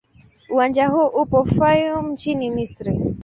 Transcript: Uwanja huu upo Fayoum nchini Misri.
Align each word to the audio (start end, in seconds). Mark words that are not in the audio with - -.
Uwanja 0.51 0.87
huu 0.87 1.07
upo 1.07 1.45
Fayoum 1.45 2.11
nchini 2.11 2.49
Misri. 2.49 2.99